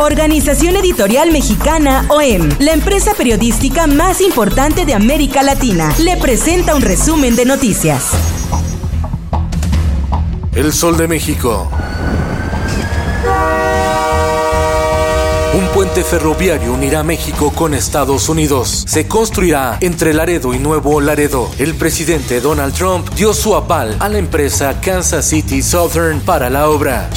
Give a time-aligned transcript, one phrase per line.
[0.00, 6.80] Organización Editorial Mexicana OEM, la empresa periodística más importante de América Latina, le presenta un
[6.80, 8.12] resumen de noticias.
[10.54, 11.70] El Sol de México.
[15.52, 18.84] Un puente ferroviario unirá México con Estados Unidos.
[18.86, 21.50] Se construirá entre Laredo y Nuevo Laredo.
[21.58, 26.68] El presidente Donald Trump dio su aval a la empresa Kansas City Southern para la
[26.68, 27.08] obra.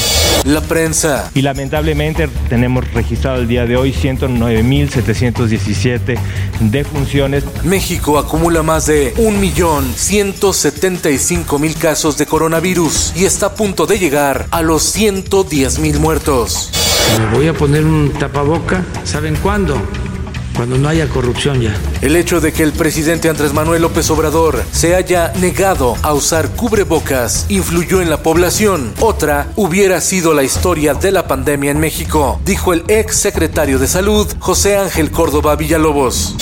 [0.45, 1.31] La prensa.
[1.33, 6.19] Y lamentablemente tenemos registrado el día de hoy 109.717
[6.59, 7.45] defunciones.
[7.63, 14.61] México acumula más de 1.175.000 casos de coronavirus y está a punto de llegar a
[14.61, 16.71] los 110.000 muertos.
[17.19, 19.77] Me voy a poner un tapaboca, ¿saben cuándo?
[20.55, 21.75] Cuando no haya corrupción ya.
[22.01, 26.49] El hecho de que el presidente Andrés Manuel López Obrador se haya negado a usar
[26.49, 28.93] cubrebocas influyó en la población.
[28.99, 33.87] Otra hubiera sido la historia de la pandemia en México, dijo el ex secretario de
[33.87, 36.35] Salud, José Ángel Córdoba Villalobos.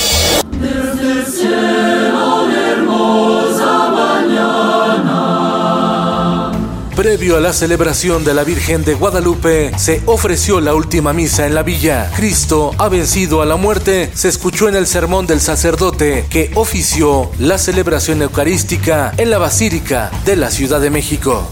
[7.02, 11.55] Previo a la celebración de la Virgen de Guadalupe, se ofreció la última misa en
[11.55, 12.11] la villa.
[12.16, 17.31] Cristo ha vencido a la muerte, se escuchó en el sermón del sacerdote que ofició
[17.39, 21.49] la celebración eucarística en la Basílica de la Ciudad de México.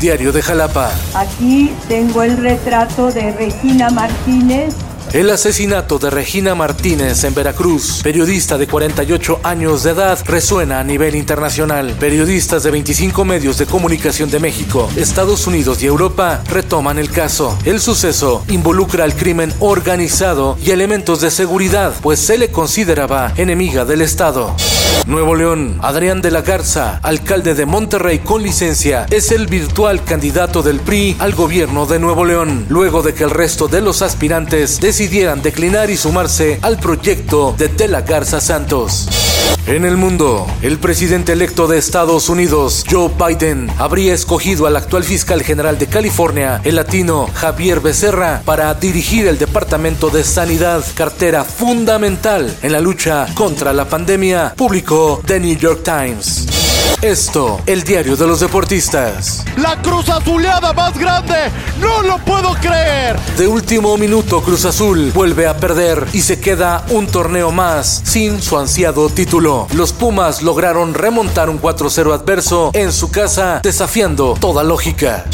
[0.00, 0.90] Diario de Jalapa.
[1.14, 4.74] Aquí tengo el retrato de Regina Martínez,
[5.12, 10.84] el asesinato de Regina Martínez en Veracruz, periodista de 48 años de edad, resuena a
[10.84, 11.96] nivel internacional.
[11.98, 17.58] Periodistas de 25 medios de comunicación de México, Estados Unidos y Europa retoman el caso.
[17.64, 23.84] El suceso involucra al crimen organizado y elementos de seguridad, pues se le consideraba enemiga
[23.84, 24.54] del Estado.
[25.06, 30.62] Nuevo León, Adrián de la Garza, alcalde de Monterrey con licencia, es el virtual candidato
[30.62, 34.80] del PRI al gobierno de Nuevo León, luego de que el resto de los aspirantes
[34.80, 39.08] decidieran declinar y sumarse al proyecto de De la Garza Santos.
[39.68, 45.04] En el mundo, el presidente electo de Estados Unidos, Joe Biden, habría escogido al actual
[45.04, 51.44] fiscal general de California, el latino Javier Becerra, para dirigir el Departamento de Sanidad, cartera
[51.44, 56.57] fundamental en la lucha contra la pandemia, publicó The New York Times.
[57.02, 59.44] Esto, el diario de los deportistas.
[59.56, 61.34] La Cruz Azuleada más grande,
[61.80, 63.16] no lo puedo creer.
[63.36, 68.42] De último minuto, Cruz Azul vuelve a perder y se queda un torneo más sin
[68.42, 69.68] su ansiado título.
[69.74, 75.24] Los Pumas lograron remontar un 4-0 adverso en su casa, desafiando toda lógica.